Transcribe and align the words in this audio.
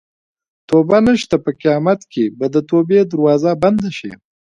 توبه 0.69 0.97
نشته 1.07 1.35
په 1.43 1.51
قیامت 1.61 1.99
کې 2.11 2.23
به 2.37 2.45
د 2.55 2.57
توبې 2.69 2.99
دروازه 3.11 3.51
بنده 3.63 3.89
شي. 3.97 4.11